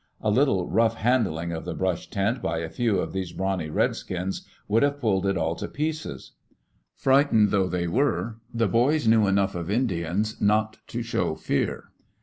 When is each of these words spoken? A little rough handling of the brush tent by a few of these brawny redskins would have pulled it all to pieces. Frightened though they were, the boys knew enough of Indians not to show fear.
A 0.19 0.31
little 0.31 0.67
rough 0.67 0.95
handling 0.95 1.51
of 1.51 1.63
the 1.63 1.75
brush 1.75 2.09
tent 2.09 2.41
by 2.41 2.57
a 2.57 2.69
few 2.71 2.97
of 2.97 3.13
these 3.13 3.31
brawny 3.33 3.69
redskins 3.69 4.47
would 4.67 4.81
have 4.81 4.99
pulled 4.99 5.27
it 5.27 5.37
all 5.37 5.53
to 5.57 5.67
pieces. 5.67 6.31
Frightened 6.95 7.51
though 7.51 7.67
they 7.67 7.87
were, 7.87 8.37
the 8.51 8.67
boys 8.67 9.07
knew 9.07 9.27
enough 9.27 9.53
of 9.53 9.69
Indians 9.69 10.41
not 10.41 10.77
to 10.87 11.03
show 11.03 11.35
fear. 11.35 11.89